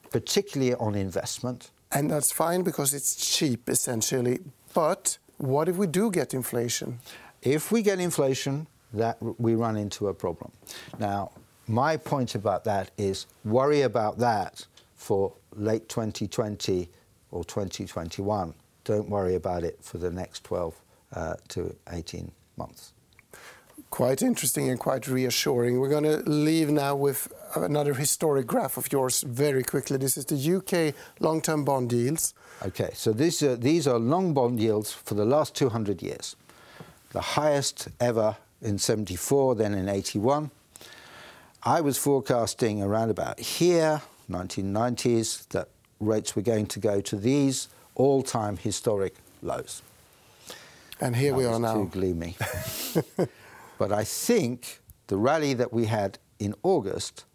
particularly 0.09 0.75
on 0.75 0.95
investment. 0.95 1.71
And 1.91 2.09
that's 2.09 2.31
fine 2.31 2.63
because 2.63 2.93
it's 2.93 3.15
cheap, 3.37 3.67
essentially. 3.67 4.39
But 4.73 5.17
what 5.37 5.67
if 5.67 5.75
we 5.75 5.87
do 5.87 6.09
get 6.11 6.33
inflation? 6.33 6.99
If 7.41 7.73
we 7.73 7.81
get 7.81 7.99
inflation, 7.99 8.67
that 8.93 9.17
we 9.39 9.55
run 9.55 9.75
into 9.75 10.07
a 10.07 10.13
problem. 10.13 10.51
Now, 10.99 11.31
my 11.67 11.97
point 11.97 12.35
about 12.35 12.63
that 12.65 12.91
is 12.97 13.25
worry 13.43 13.81
about 13.81 14.17
that 14.19 14.65
for 14.95 15.33
late 15.55 15.89
2020 15.89 16.89
or 17.31 17.43
2021. 17.43 18.53
Don't 18.83 19.09
worry 19.09 19.35
about 19.35 19.63
it 19.63 19.77
for 19.81 19.97
the 19.97 20.11
next 20.11 20.43
12 20.43 20.75
uh, 21.13 21.35
to 21.49 21.75
18 21.91 22.31
months. 22.57 22.93
Quite 23.89 24.21
interesting 24.21 24.69
and 24.69 24.79
quite 24.79 25.07
reassuring. 25.07 25.79
We're 25.79 25.89
going 25.89 26.03
to 26.03 26.17
leave 26.29 26.69
now 26.69 26.95
with 26.95 27.31
another 27.55 27.93
historic 27.93 28.47
graph 28.47 28.75
of 28.77 28.91
yours 28.91 29.21
very 29.21 29.63
quickly. 29.63 29.97
This 29.97 30.17
is 30.17 30.25
the 30.25 30.55
UK 30.55 30.95
long 31.19 31.41
term 31.41 31.63
bond 31.63 31.93
yields. 31.93 32.33
Okay, 32.65 32.89
so 32.93 33.13
these 33.13 33.43
are, 33.43 33.55
these 33.55 33.87
are 33.87 33.99
long 33.99 34.33
bond 34.33 34.59
yields 34.59 34.91
for 34.91 35.13
the 35.13 35.25
last 35.25 35.55
200 35.55 36.01
years. 36.01 36.35
The 37.11 37.21
highest 37.21 37.89
ever 37.99 38.37
in 38.63 38.77
74, 38.77 39.55
then 39.55 39.73
in 39.73 39.89
81. 39.89 40.49
I 41.63 41.81
was 41.81 41.97
forecasting 41.97 42.81
around 42.81 43.09
about 43.09 43.39
here, 43.39 44.01
1990s, 44.29 45.47
that 45.49 45.69
rates 45.99 46.35
were 46.35 46.41
going 46.41 46.65
to 46.67 46.79
go 46.79 47.01
to 47.01 47.15
these 47.15 47.69
all-time 47.95 48.57
historic 48.57 49.15
lows. 49.41 49.81
And 50.99 51.15
here 51.15 51.33
I 51.33 51.37
we 51.37 51.45
are 51.45 51.59
now. 51.59 51.75
Too 51.75 51.89
gloomy. 51.91 52.35
but 53.77 53.91
I 53.91 54.03
think 54.03 54.79
the 55.07 55.17
rally 55.17 55.53
that 55.53 55.71
we 55.73 55.85
had 55.85 56.17
in 56.39 56.55
August, 56.63 57.25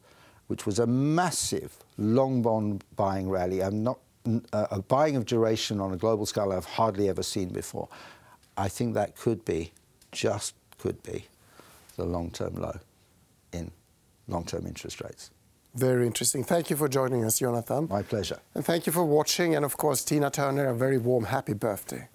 which 0.47 0.67
was 0.67 0.79
a 0.79 0.87
massive 0.87 1.77
long 1.97 2.43
bond 2.43 2.85
buying 2.97 3.29
rally, 3.29 3.63
I'm 3.63 3.83
not 3.83 3.99
uh, 4.53 4.67
a 4.71 4.83
buying 4.83 5.17
of 5.17 5.25
duration 5.25 5.81
on 5.81 5.93
a 5.93 5.97
global 5.97 6.27
scale 6.27 6.53
I've 6.53 6.65
hardly 6.65 7.09
ever 7.09 7.23
seen 7.23 7.49
before. 7.49 7.89
I 8.57 8.69
think 8.69 8.95
that 8.95 9.17
could 9.17 9.45
be, 9.45 9.73
just 10.13 10.55
could 10.79 11.03
be, 11.03 11.27
the 11.97 12.05
long-term 12.05 12.55
low 12.55 12.79
in 13.53 13.71
long-term 14.29 14.67
interest 14.67 15.01
rates. 15.01 15.31
Very 15.75 16.07
interesting. 16.07 16.45
Thank 16.45 16.71
you 16.71 16.77
for 16.77 16.89
joining 16.89 17.25
us, 17.25 17.39
Jonathan. 17.39 17.89
My 17.89 18.03
pleasure. 18.03 18.39
And 18.55 18.65
thank 18.65 18.87
you 18.87 18.93
for 18.93 19.05
watching. 19.05 19.55
And 19.55 19.65
of 19.65 19.77
course, 19.77 20.05
Tina 20.05 20.31
Turner, 20.31 20.69
a 20.69 20.75
very 20.75 20.99
warm, 20.99 21.25
happy 21.25 21.55
birthday. 21.55 22.09